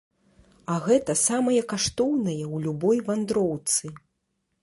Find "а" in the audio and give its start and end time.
0.75-0.77